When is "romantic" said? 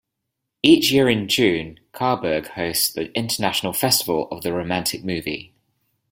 4.51-5.03